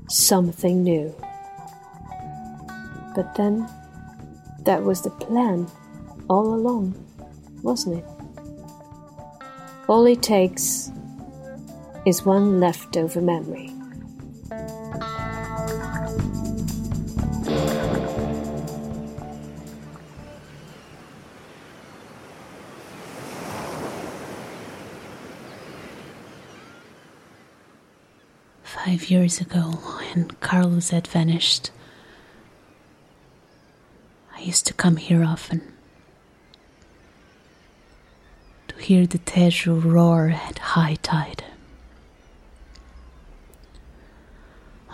Something 0.08 0.82
new. 0.82 1.14
But 3.14 3.34
then, 3.34 3.68
that 4.60 4.82
was 4.82 5.02
the 5.02 5.10
plan 5.10 5.66
all 6.28 6.54
along, 6.54 6.94
wasn't 7.62 7.98
it? 7.98 8.04
All 9.88 10.04
it 10.06 10.22
takes 10.22 10.90
is 12.08 12.24
one 12.24 12.58
leftover 12.58 13.20
memory. 13.20 13.70
Five 28.62 29.10
years 29.10 29.38
ago, 29.42 29.60
when 29.60 30.30
Carlos 30.40 30.88
had 30.88 31.06
vanished, 31.06 31.70
I 34.34 34.40
used 34.40 34.66
to 34.68 34.72
come 34.72 34.96
here 34.96 35.22
often 35.22 35.60
to 38.68 38.76
hear 38.76 39.06
the 39.06 39.18
Tejo 39.18 39.78
roar 39.84 40.30
at 40.30 40.58
high 40.58 40.96
tide. 41.02 41.44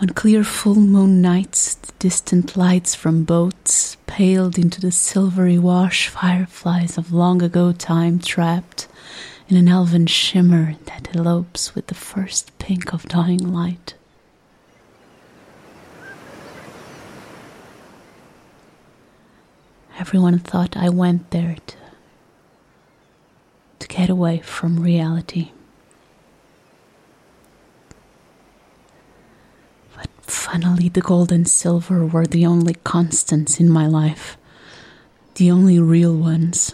On 0.04 0.10
clear 0.10 0.44
full 0.44 0.74
moon 0.74 1.22
nights, 1.22 1.76
the 1.76 1.92
distant 1.98 2.58
lights 2.58 2.94
from 2.94 3.24
boats 3.24 3.96
paled 4.04 4.58
into 4.58 4.78
the 4.78 4.92
silvery 4.92 5.58
wash 5.58 6.08
fireflies 6.08 6.98
of 6.98 7.10
long 7.10 7.40
ago 7.40 7.72
time 7.72 8.18
trapped 8.18 8.86
in 9.48 9.56
an 9.56 9.66
elven 9.66 10.06
shimmer 10.06 10.74
that 10.84 11.16
elopes 11.16 11.74
with 11.74 11.86
the 11.86 11.94
first 11.94 12.52
pink 12.58 12.92
of 12.92 13.08
dying 13.08 13.50
light. 13.50 13.94
Everyone 19.98 20.38
thought 20.38 20.76
I 20.76 20.90
went 20.90 21.30
there 21.30 21.56
to, 21.66 21.76
to 23.78 23.88
get 23.88 24.10
away 24.10 24.40
from 24.40 24.80
reality. 24.80 25.52
But 29.96 30.10
finally, 30.54 30.88
the 30.88 31.00
gold 31.00 31.32
and 31.32 31.48
silver 31.48 32.06
were 32.06 32.26
the 32.26 32.46
only 32.46 32.74
constants 32.84 33.58
in 33.58 33.68
my 33.68 33.88
life, 33.88 34.36
the 35.34 35.50
only 35.50 35.80
real 35.80 36.14
ones. 36.14 36.72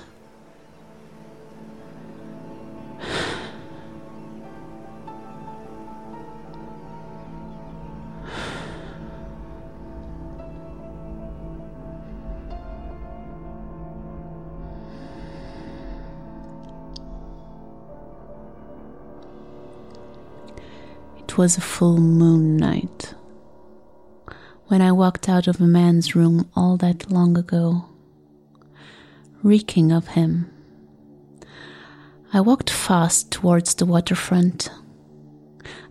It 21.19 21.39
was 21.39 21.57
a 21.57 21.63
full 21.63 21.97
moon 21.97 22.59
night 22.59 23.15
when 24.71 24.81
I 24.81 24.93
walked 24.93 25.29
out 25.29 25.49
of 25.49 25.61
a 25.61 25.67
man's 25.67 26.15
room 26.15 26.49
all 26.55 26.77
that 26.77 27.11
long 27.11 27.37
ago, 27.37 27.87
reeking 29.43 29.91
of 29.91 30.07
him. 30.07 30.49
I 32.33 32.41
walked 32.41 32.71
fast 32.71 33.33
towards 33.33 33.75
the 33.75 33.85
waterfront. 33.85 34.71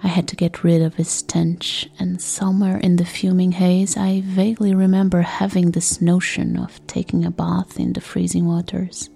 I 0.01 0.07
had 0.07 0.29
to 0.29 0.37
get 0.37 0.63
rid 0.63 0.81
of 0.81 0.95
his 0.95 1.09
stench, 1.09 1.89
and 1.99 2.21
somewhere 2.21 2.77
in 2.77 2.95
the 2.95 3.03
fuming 3.03 3.51
haze, 3.51 3.97
I 3.97 4.21
vaguely 4.21 4.73
remember 4.73 5.23
having 5.23 5.71
this 5.71 6.01
notion 6.01 6.57
of 6.57 6.79
taking 6.87 7.25
a 7.25 7.31
bath 7.31 7.77
in 7.77 7.91
the 7.91 8.01
freezing 8.01 8.45
waters. 8.45 9.09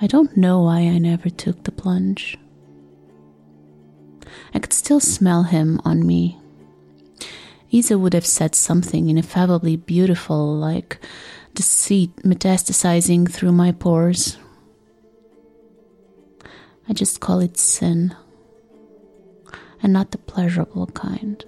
I 0.00 0.08
don't 0.08 0.36
know 0.36 0.62
why 0.62 0.80
I 0.80 0.98
never 0.98 1.30
took 1.30 1.62
the 1.62 1.70
plunge. 1.70 2.36
I 4.52 4.58
could 4.58 4.72
still 4.72 4.98
smell 4.98 5.44
him 5.44 5.80
on 5.84 6.04
me. 6.04 6.40
Isa 7.70 7.98
would 7.98 8.14
have 8.14 8.26
said 8.26 8.54
something 8.54 9.08
ineffably 9.08 9.76
beautiful, 9.76 10.54
like 10.54 10.98
deceit 11.54 12.14
metastasizing 12.16 13.30
through 13.30 13.52
my 13.52 13.72
pores. 13.72 14.38
I 16.88 16.92
just 16.92 17.20
call 17.20 17.40
it 17.40 17.56
sin, 17.56 18.14
and 19.82 19.92
not 19.92 20.12
the 20.12 20.18
pleasurable 20.18 20.86
kind. 20.88 21.44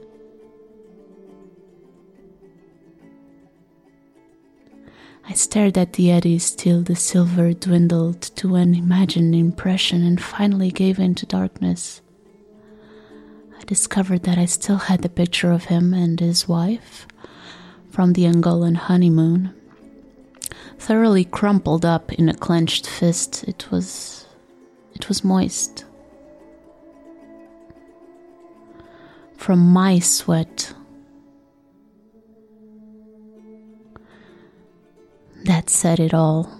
I 5.31 5.35
stared 5.35 5.77
at 5.77 5.93
the 5.93 6.11
eddies 6.11 6.53
till 6.53 6.83
the 6.83 6.97
silver 6.97 7.53
dwindled 7.53 8.23
to 8.37 8.55
an 8.55 8.75
imagined 8.75 9.35
impression 9.35 10.03
and 10.03 10.21
finally 10.21 10.71
gave 10.71 10.99
in 10.99 11.15
to 11.17 11.27
darkness 11.27 12.01
discovered 13.66 14.23
that 14.25 14.38
I 14.38 14.44
still 14.47 14.77
had 14.77 15.03
the 15.03 15.09
picture 15.09 15.53
of 15.53 15.64
him 15.64 15.94
and 15.94 16.18
his 16.18 16.49
wife 16.49 17.07
from 17.90 18.12
the 18.12 18.25
Angolan 18.25 18.77
honeymoon. 18.77 19.55
Thoroughly 20.79 21.25
crumpled 21.25 21.85
up 21.85 22.12
in 22.12 22.29
a 22.29 22.35
clenched 22.35 22.87
fist, 22.87 23.44
it 23.44 23.71
was 23.71 24.27
it 24.94 25.09
was 25.09 25.25
moist. 25.25 25.85
From 29.37 29.59
my 29.59 29.99
sweat. 29.99 30.75
That 35.44 35.71
said 35.71 36.01
it 36.01 36.12
all 36.12 36.58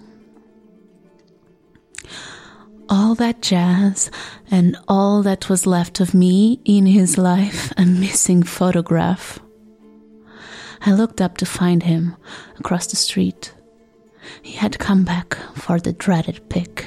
all 2.89 3.15
that 3.17 3.43
jazz 3.43 4.11
and 4.51 4.77
all 4.89 5.23
that 5.23 5.49
was 5.49 5.67
left 5.67 6.01
of 6.01 6.15
me 6.15 6.61
in 6.65 6.87
his 6.87 7.19
life 7.19 7.73
a 7.77 7.85
missing 7.85 8.43
photograph. 8.43 9.39
I 10.81 10.93
looked 10.93 11.21
up 11.21 11.37
to 11.39 11.47
find 11.47 11.83
him 11.83 12.17
across 12.59 12.87
the 12.87 12.97
street. 12.97 13.53
He 14.43 14.53
had 14.53 14.79
come 14.79 15.05
back 15.05 15.37
for 15.55 15.79
the 15.79 15.93
dreaded 15.93 16.49
pick. 16.49 16.87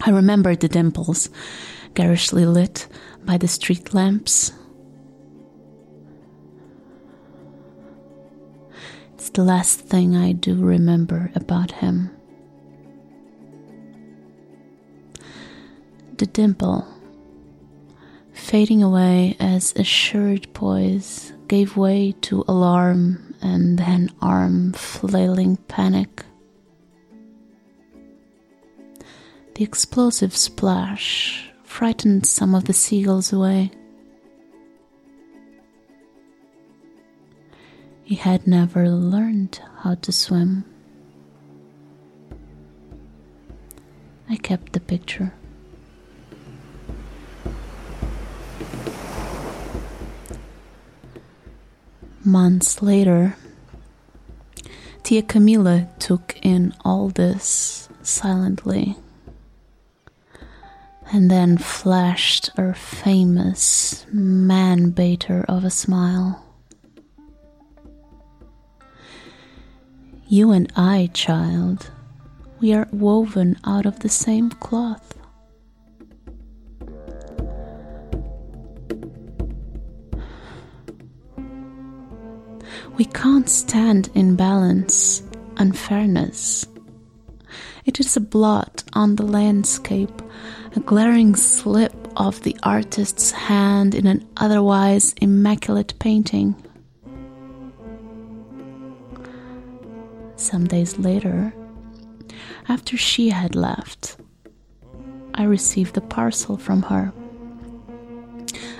I 0.00 0.10
remembered 0.10 0.60
the 0.60 0.68
dimples, 0.68 1.30
garishly 1.94 2.44
lit 2.44 2.86
by 3.24 3.38
the 3.38 3.48
street 3.48 3.94
lamps. 3.94 4.52
It's 9.14 9.30
the 9.30 9.44
last 9.44 9.80
thing 9.80 10.14
I 10.14 10.32
do 10.32 10.54
remember 10.56 11.30
about 11.34 11.70
him. 11.72 12.10
The 16.18 16.26
dimple, 16.26 16.86
fading 18.32 18.82
away 18.82 19.36
as 19.40 19.72
assured 19.76 20.52
poise 20.54 21.32
gave 21.48 21.76
way 21.76 22.12
to 22.20 22.44
alarm 22.46 23.34
and 23.42 23.78
then 23.78 24.10
arm 24.20 24.72
flailing 24.72 25.56
panic. 25.68 26.24
The 29.54 29.64
explosive 29.64 30.36
splash 30.36 31.50
frightened 31.62 32.26
some 32.26 32.54
of 32.54 32.64
the 32.64 32.72
seagulls 32.72 33.32
away. 33.32 33.70
He 38.02 38.16
had 38.16 38.46
never 38.46 38.88
learned 38.88 39.60
how 39.78 39.94
to 39.96 40.12
swim. 40.12 40.64
I 44.28 44.36
kept 44.36 44.72
the 44.72 44.80
picture. 44.80 45.32
Months 52.26 52.80
later, 52.80 53.36
Tia 55.02 55.22
Camila 55.22 55.88
took 55.98 56.38
in 56.40 56.72
all 56.82 57.10
this 57.10 57.90
silently 58.02 58.96
and 61.12 61.30
then 61.30 61.58
flashed 61.58 62.50
her 62.56 62.72
famous 62.72 64.06
man 64.10 64.88
baiter 64.88 65.44
of 65.48 65.64
a 65.64 65.70
smile. 65.70 66.42
You 70.26 70.50
and 70.50 70.72
I, 70.74 71.10
child, 71.12 71.90
we 72.58 72.72
are 72.72 72.88
woven 72.90 73.58
out 73.64 73.84
of 73.84 74.00
the 74.00 74.08
same 74.08 74.48
cloth. 74.48 75.13
We 82.96 83.06
can't 83.06 83.48
stand 83.48 84.08
in 84.14 84.36
balance 84.36 85.22
unfairness. 85.56 86.66
It 87.84 87.98
is 87.98 88.16
a 88.16 88.20
blot 88.20 88.84
on 88.92 89.16
the 89.16 89.24
landscape, 89.24 90.22
a 90.76 90.80
glaring 90.80 91.34
slip 91.34 91.94
of 92.16 92.42
the 92.42 92.56
artist's 92.62 93.32
hand 93.32 93.94
in 93.94 94.06
an 94.06 94.26
otherwise 94.36 95.14
immaculate 95.20 95.98
painting. 95.98 96.54
Some 100.36 100.66
days 100.66 100.98
later, 100.98 101.52
after 102.68 102.96
she 102.96 103.30
had 103.30 103.56
left, 103.56 104.16
I 105.34 105.44
received 105.44 105.96
a 105.96 106.00
parcel 106.00 106.56
from 106.56 106.82
her 106.82 107.12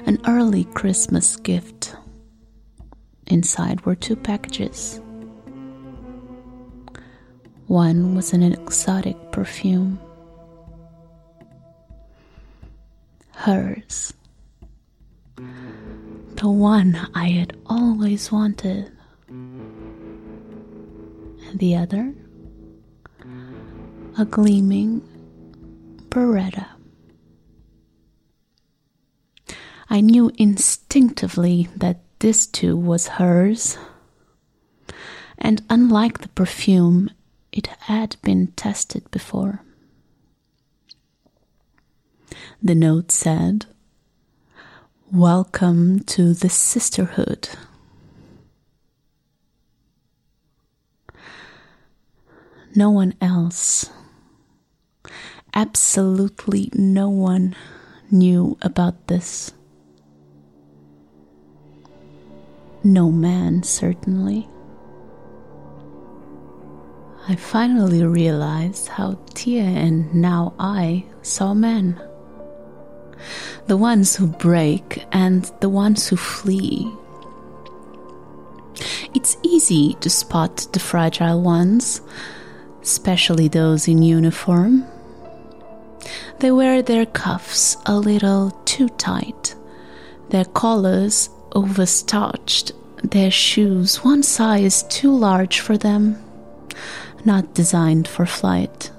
an 0.07 0.21
early 0.27 0.65
Christmas 0.65 1.37
gift. 1.37 1.74
Inside 3.27 3.87
were 3.87 3.95
two 3.95 4.17
packages. 4.17 5.01
One 7.67 8.15
was 8.15 8.35
an 8.35 8.43
exotic 8.43 9.17
perfume. 9.33 9.99
Hers. 13.33 14.13
The 15.37 16.51
one 16.51 16.95
I 17.15 17.29
had 17.29 17.57
always 17.67 18.31
wanted. 18.31 18.93
And 19.29 19.63
the 21.55 21.77
other? 21.77 22.15
A 24.19 24.27
gleaming 24.27 25.01
Beretta. 26.11 26.67
I 29.89 30.01
knew 30.01 30.31
instinctively 30.37 31.69
that 31.77 32.04
this 32.19 32.47
too 32.47 32.77
was 32.77 33.09
hers. 33.09 33.79
And 35.39 35.63
unlike 35.69 36.19
the 36.19 36.29
perfume, 36.29 37.11
it 37.53 37.67
had 37.67 38.17
been 38.23 38.49
tested 38.49 39.11
before. 39.11 39.63
The 42.63 42.75
note 42.75 43.13
said, 43.13 43.67
Welcome 45.13 46.01
to 46.05 46.35
the 46.35 46.49
sisterhood. 46.49 47.51
No 52.75 52.91
one 52.91 53.15
else, 53.21 53.91
absolutely 55.55 56.71
no 56.75 57.09
one, 57.09 57.55
knew 58.11 58.59
about 58.63 59.07
this. 59.07 59.53
No 62.87 63.11
man, 63.11 63.63
certainly. 63.63 64.47
I 67.27 67.35
finally 67.35 68.05
realized 68.05 68.89
how 68.89 69.19
Tia 69.33 69.63
and 69.63 70.15
now 70.15 70.53
I 70.59 71.07
saw 71.23 71.55
men. 71.55 71.99
The 73.69 73.79
ones 73.79 74.15
who 74.15 74.27
break 74.27 75.07
and 75.13 75.51
the 75.61 75.71
ones 75.71 76.09
who 76.09 76.17
flee. 76.17 76.93
It's 79.15 79.39
easy 79.43 79.95
to 80.01 80.11
spot 80.11 80.67
the 80.75 80.81
fragile 80.81 81.41
ones, 81.41 82.03
especially 82.83 83.49
those 83.49 83.89
in 83.89 84.03
uniform. 84.03 84.85
They 86.41 86.51
wear 86.51 86.83
their 86.83 87.07
cuffs 87.07 87.79
a 87.87 87.97
little 87.97 88.51
too 88.67 88.91
tight, 88.91 89.55
their 90.29 90.45
collars 90.45 91.31
overstarched, 91.55 92.73
their 93.03 93.31
shoes 93.31 94.05
one 94.05 94.23
size 94.23 94.83
too 94.85 95.15
large 95.15 95.61
for 95.61 95.77
them, 95.77 96.23
not 97.25 97.55
designed 97.55 98.09
for 98.09 98.27
flight. 98.27 98.91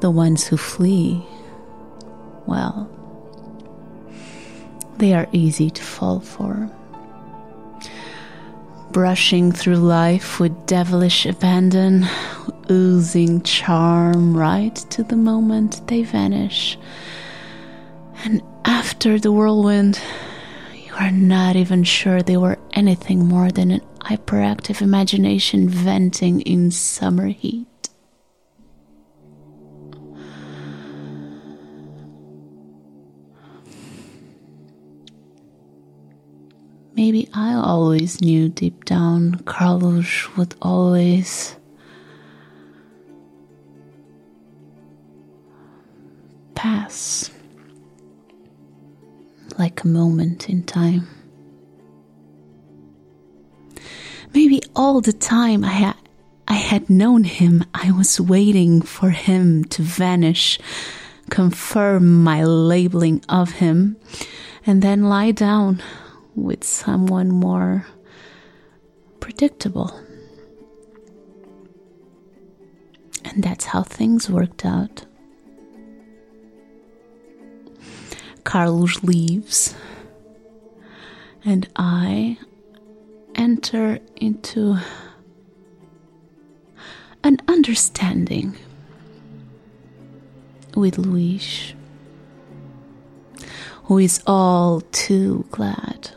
The 0.00 0.10
ones 0.10 0.46
who 0.46 0.56
flee, 0.56 1.24
well, 2.46 2.88
they 4.98 5.12
are 5.14 5.28
easy 5.32 5.70
to 5.70 5.82
fall 5.82 6.20
for. 6.20 6.70
Brushing 8.92 9.52
through 9.52 9.76
life 9.76 10.40
with 10.40 10.66
devilish 10.66 11.26
abandon, 11.26 12.06
oozing 12.70 13.42
charm 13.42 14.36
right 14.36 14.74
to 14.90 15.02
the 15.02 15.16
moment 15.16 15.86
they 15.88 16.02
vanish. 16.02 16.78
And 18.24 18.42
after 18.64 19.18
the 19.18 19.30
whirlwind, 19.30 20.00
you 20.74 20.92
are 20.94 21.10
not 21.10 21.56
even 21.56 21.84
sure 21.84 22.22
they 22.22 22.36
were 22.36 22.58
anything 22.72 23.26
more 23.26 23.50
than 23.50 23.70
an 23.70 23.80
hyperactive 24.00 24.82
imagination 24.82 25.68
venting 25.68 26.40
in 26.42 26.70
summer 26.70 27.26
heat. 27.28 27.66
Maybe 36.94 37.28
I 37.34 37.52
always 37.52 38.22
knew 38.22 38.48
deep 38.48 38.84
down 38.86 39.40
Carlos 39.44 40.34
would 40.36 40.54
always 40.62 41.56
pass 46.54 47.30
like 49.58 49.82
a 49.82 49.88
moment 49.88 50.48
in 50.48 50.62
time. 50.62 51.08
Maybe 54.34 54.60
all 54.74 55.00
the 55.00 55.12
time 55.12 55.64
I 55.64 55.72
had 55.72 55.96
I 56.48 56.54
had 56.54 56.88
known 56.88 57.24
him, 57.24 57.64
I 57.74 57.90
was 57.90 58.20
waiting 58.20 58.80
for 58.80 59.10
him 59.10 59.64
to 59.64 59.82
vanish, 59.82 60.60
confirm 61.28 62.22
my 62.22 62.44
labeling 62.44 63.24
of 63.28 63.50
him, 63.52 63.96
and 64.64 64.80
then 64.80 65.08
lie 65.08 65.32
down 65.32 65.82
with 66.36 66.62
someone 66.62 67.30
more 67.30 67.86
predictable. 69.18 69.98
And 73.24 73.42
that's 73.42 73.64
how 73.64 73.82
things 73.82 74.30
worked 74.30 74.64
out. 74.64 75.04
Carlos 78.46 79.02
leaves, 79.02 79.74
and 81.44 81.68
I 81.74 82.38
enter 83.34 83.98
into 84.14 84.78
an 87.24 87.38
understanding 87.48 88.56
with 90.76 90.96
Luis, 90.96 91.74
who 93.86 93.98
is 93.98 94.22
all 94.28 94.80
too 94.92 95.44
glad. 95.50 96.12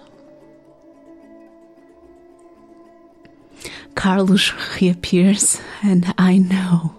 Carlos 3.96 4.54
reappears, 4.80 5.60
and 5.82 6.14
I 6.16 6.38
know. 6.38 6.94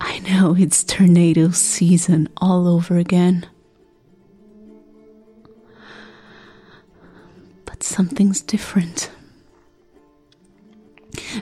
I 0.00 0.18
know 0.20 0.54
it's 0.58 0.84
tornado 0.84 1.50
season 1.50 2.28
all 2.36 2.68
over 2.68 2.96
again. 2.96 3.46
But 7.64 7.82
something's 7.82 8.40
different. 8.40 9.10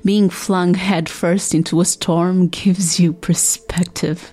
Being 0.04 0.30
flung 0.30 0.74
headfirst 0.74 1.54
into 1.54 1.80
a 1.80 1.84
storm 1.84 2.48
gives 2.48 3.00
you 3.00 3.12
perspective. 3.12 4.32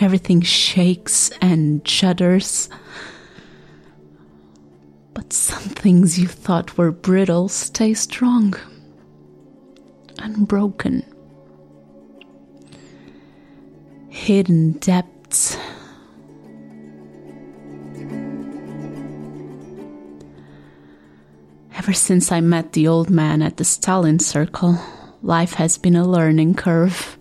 Everything 0.00 0.40
shakes 0.40 1.30
and 1.40 1.86
shudders. 1.86 2.68
But 5.14 5.32
some 5.32 5.62
things 5.62 6.18
you 6.18 6.26
thought 6.26 6.76
were 6.76 6.90
brittle 6.90 7.48
stay 7.48 7.94
strong, 7.94 8.54
unbroken. 10.18 11.04
Hidden 14.20 14.72
depths. 14.72 15.56
Ever 21.74 21.94
since 21.94 22.30
I 22.30 22.42
met 22.42 22.74
the 22.74 22.86
old 22.86 23.08
man 23.08 23.40
at 23.40 23.56
the 23.56 23.64
Stalin 23.64 24.18
Circle, 24.18 24.78
life 25.22 25.54
has 25.54 25.78
been 25.78 25.96
a 25.96 26.06
learning 26.06 26.54
curve. 26.54 27.18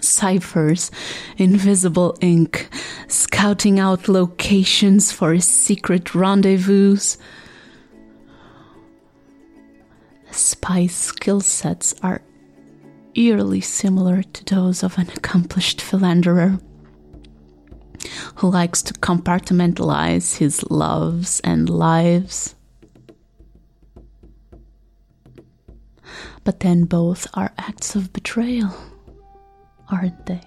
Ciphers, 0.00 0.92
invisible 1.36 2.16
ink, 2.20 2.68
scouting 3.08 3.80
out 3.80 4.06
locations 4.06 5.10
for 5.10 5.40
secret 5.40 6.14
rendezvous. 6.14 6.96
Spy's 10.30 10.94
skill 10.94 11.40
sets 11.40 11.92
are 12.04 12.22
eerily 13.16 13.60
similar 13.60 14.22
to 14.22 14.44
those 14.54 14.82
of 14.82 14.98
an 14.98 15.08
accomplished 15.10 15.80
philanderer 15.80 16.60
who 18.36 18.50
likes 18.50 18.82
to 18.82 18.94
compartmentalize 18.94 20.36
his 20.36 20.62
loves 20.70 21.40
and 21.40 21.68
lives. 21.68 22.54
But 26.44 26.60
then 26.60 26.84
both 26.84 27.26
are 27.34 27.52
acts 27.58 27.96
of 27.96 28.12
betrayal, 28.12 28.72
aren't 29.90 30.26
they? 30.26 30.40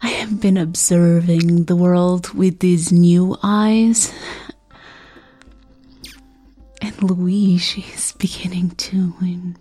I 0.00 0.08
have 0.08 0.40
been 0.40 0.58
observing 0.58 1.64
the 1.64 1.74
world 1.74 2.32
with 2.34 2.60
these 2.60 2.92
new 2.92 3.36
eyes. 3.42 4.12
Luigi 7.04 7.84
is 7.94 8.12
beginning 8.12 8.70
to, 8.70 9.14
in, 9.20 9.56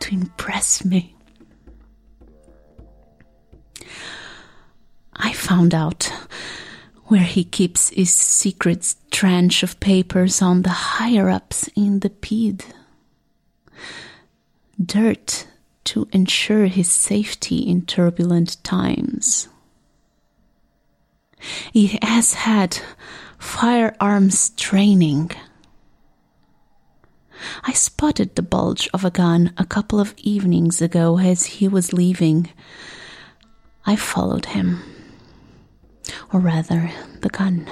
to 0.00 0.14
impress 0.14 0.84
me. 0.84 1.16
I 5.14 5.32
found 5.32 5.74
out 5.74 6.12
where 7.06 7.22
he 7.22 7.44
keeps 7.44 7.90
his 7.90 8.14
secret 8.14 8.94
trench 9.10 9.62
of 9.62 9.80
papers 9.80 10.40
on 10.40 10.62
the 10.62 10.70
higher 10.70 11.28
ups 11.28 11.68
in 11.76 12.00
the 12.00 12.10
PIDE. 12.10 12.64
Dirt 14.82 15.46
to 15.84 16.08
ensure 16.12 16.66
his 16.66 16.90
safety 16.90 17.58
in 17.58 17.82
turbulent 17.82 18.62
times. 18.64 19.48
He 21.72 21.98
has 22.00 22.34
had 22.34 22.78
firearms 23.38 24.50
training. 24.50 25.30
I 27.64 27.72
spotted 27.72 28.34
the 28.34 28.42
bulge 28.42 28.88
of 28.94 29.04
a 29.04 29.10
gun 29.10 29.52
a 29.56 29.64
couple 29.64 30.00
of 30.00 30.14
evenings 30.18 30.80
ago 30.82 31.18
as 31.18 31.46
he 31.46 31.68
was 31.68 31.92
leaving. 31.92 32.50
I 33.86 33.96
followed 33.96 34.46
him 34.46 34.82
or 36.32 36.40
rather, 36.40 36.90
the 37.20 37.28
gun. 37.28 37.68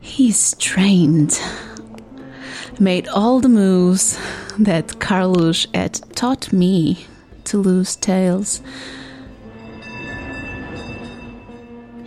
He's 0.00 0.54
trained, 0.58 1.40
made 2.82 3.08
all 3.08 3.40
the 3.40 3.48
moves 3.48 4.18
that 4.58 4.98
Carlos 5.00 5.66
had 5.72 5.94
taught 6.14 6.52
me 6.52 7.06
to 7.44 7.56
lose 7.56 7.96
tails 7.96 8.60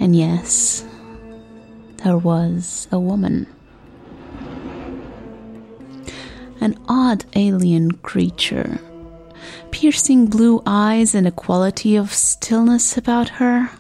And 0.05 0.15
yes, 0.15 0.85
there 2.03 2.17
was 2.17 2.87
a 2.91 2.99
woman. 2.99 3.47
An 6.61 6.77
odd 6.87 7.25
alien 7.35 7.91
creature, 7.93 8.79
piercing 9.71 10.27
blue 10.27 10.61
eyes 10.65 11.15
and 11.15 11.25
a 11.25 11.31
quality 11.31 11.95
of 11.95 12.13
stillness 12.13 12.97
about 12.97 13.29
her. 13.29 13.71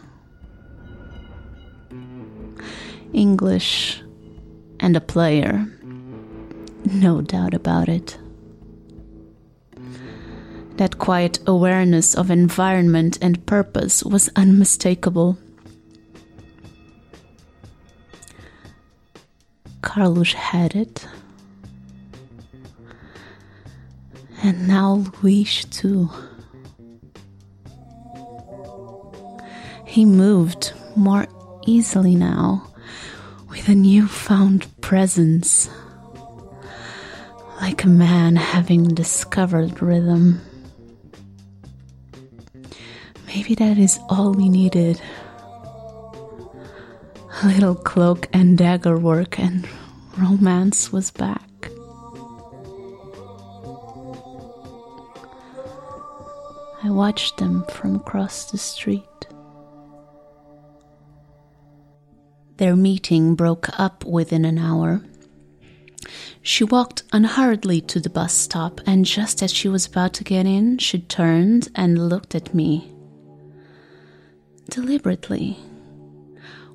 English 3.13 4.01
and 4.79 4.97
a 4.97 5.01
player, 5.01 5.67
no 6.85 7.21
doubt 7.21 7.53
about 7.53 7.89
it. 7.89 8.17
That 10.77 10.97
quiet 10.97 11.39
awareness 11.47 12.15
of 12.15 12.29
environment 12.29 13.17
and 13.21 13.45
purpose 13.45 14.03
was 14.03 14.29
unmistakable. 14.35 15.37
Carlos 19.81 20.33
had 20.33 20.75
it. 20.75 21.07
And 24.43 24.67
now 24.67 25.05
Luis 25.21 25.63
too. 25.65 26.09
He 29.85 30.03
moved 30.03 30.73
more 30.95 31.25
easily 31.65 32.15
now, 32.15 32.67
with 33.49 33.69
a 33.69 33.75
newfound 33.75 34.67
presence, 34.81 35.69
like 37.75 37.83
a 37.83 37.89
man 37.89 38.37
having 38.37 38.85
discovered 38.85 39.81
rhythm. 39.81 40.39
Maybe 43.27 43.53
that 43.55 43.77
is 43.77 43.99
all 44.07 44.31
we 44.31 44.47
needed. 44.47 45.01
A 47.43 47.47
little 47.47 47.75
cloak 47.75 48.29
and 48.31 48.57
dagger 48.57 48.97
work 48.97 49.37
and 49.37 49.67
romance 50.17 50.93
was 50.93 51.11
back. 51.11 51.69
I 56.81 56.89
watched 56.89 57.35
them 57.39 57.65
from 57.69 57.97
across 57.97 58.49
the 58.51 58.57
street. 58.57 59.03
Their 62.55 62.77
meeting 62.77 63.35
broke 63.35 63.67
up 63.77 64.05
within 64.05 64.45
an 64.45 64.57
hour. 64.57 65.01
She 66.47 66.63
walked 66.63 67.01
unhurriedly 67.11 67.81
to 67.81 67.99
the 67.99 68.09
bus 68.09 68.31
stop, 68.31 68.79
and 68.85 69.03
just 69.03 69.41
as 69.41 69.51
she 69.51 69.67
was 69.67 69.87
about 69.87 70.13
to 70.13 70.23
get 70.23 70.45
in, 70.45 70.77
she 70.77 70.99
turned 70.99 71.69
and 71.73 72.07
looked 72.07 72.35
at 72.35 72.53
me. 72.53 72.93
Deliberately, 74.69 75.57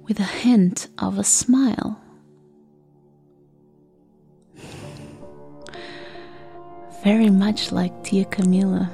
with 0.08 0.18
a 0.18 0.24
hint 0.24 0.88
of 0.98 1.18
a 1.18 1.24
smile. 1.24 2.00
very 7.02 7.30
much 7.30 7.72
like 7.72 8.04
Tia 8.04 8.26
Camila, 8.26 8.90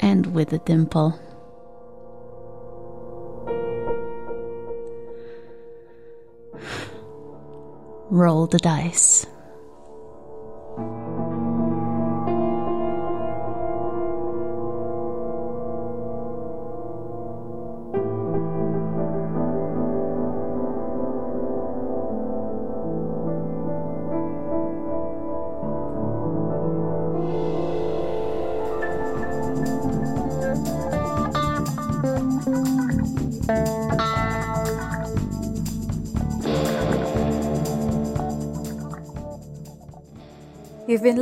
and 0.00 0.26
with 0.34 0.52
a 0.52 0.58
dimple. 0.58 1.18
Roll 8.10 8.46
the 8.46 8.58
dice. 8.58 9.26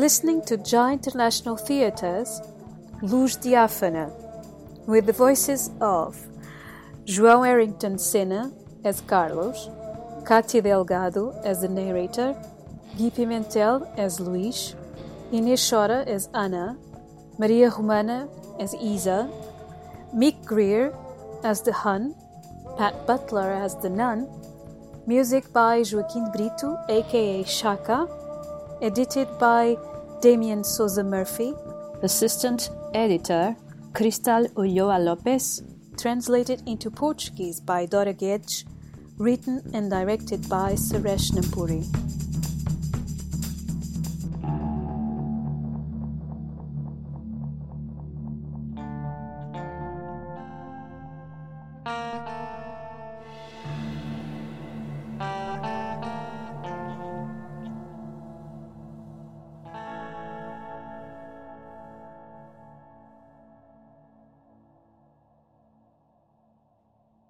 Listening 0.04 0.42
to 0.42 0.58
Jai 0.58 0.92
International 0.92 1.56
Theatre's 1.56 2.42
Luz 3.00 3.38
Diáfana, 3.38 4.12
with 4.86 5.06
the 5.06 5.14
voices 5.14 5.70
of 5.80 6.14
João 7.06 7.42
Errington 7.48 7.98
Senna 7.98 8.52
as 8.84 9.00
Carlos, 9.00 9.70
Katia 10.26 10.60
Delgado 10.60 11.32
as 11.42 11.62
the 11.62 11.68
narrator, 11.68 12.36
Gui 12.98 13.12
Pimentel 13.12 13.90
as 13.96 14.18
Luís, 14.18 14.76
Inês 15.32 15.62
Chora 15.66 16.06
as 16.06 16.28
Ana, 16.34 16.76
Maria 17.38 17.70
Romana 17.70 18.28
as 18.60 18.74
Isa, 18.74 19.26
Mick 20.14 20.36
Greer 20.44 20.92
as 21.42 21.62
the 21.62 21.72
Hun, 21.72 22.14
Pat 22.76 23.06
Butler 23.06 23.52
as 23.52 23.74
the 23.80 23.88
Nun, 23.88 24.28
music 25.06 25.50
by 25.50 25.82
Joaquim 25.82 26.30
Brito, 26.30 26.76
aka 26.90 27.42
Shaka, 27.44 28.06
edited 28.82 29.28
by 29.38 29.78
Damien 30.24 30.64
Souza 30.64 31.04
Murphy, 31.04 31.52
assistant 32.02 32.70
editor 32.94 33.54
Cristal 33.92 34.46
Ulloa 34.56 34.98
Lopez, 34.98 35.62
translated 35.98 36.62
into 36.66 36.90
Portuguese 36.90 37.60
by 37.60 37.84
Dora 37.84 38.14
Guedes, 38.14 38.64
written 39.18 39.60
and 39.74 39.90
directed 39.90 40.48
by 40.48 40.72
Suresh 40.72 41.32
Nampuri. 41.32 41.84